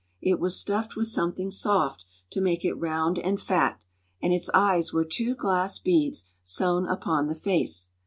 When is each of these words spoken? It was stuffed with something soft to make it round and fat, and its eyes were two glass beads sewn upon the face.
It 0.19 0.39
was 0.39 0.59
stuffed 0.59 0.95
with 0.95 1.05
something 1.05 1.51
soft 1.51 2.05
to 2.31 2.41
make 2.41 2.65
it 2.65 2.73
round 2.73 3.19
and 3.19 3.39
fat, 3.39 3.79
and 4.19 4.33
its 4.33 4.49
eyes 4.51 4.91
were 4.91 5.05
two 5.05 5.35
glass 5.35 5.77
beads 5.77 6.25
sewn 6.43 6.87
upon 6.87 7.27
the 7.27 7.35
face. 7.35 7.89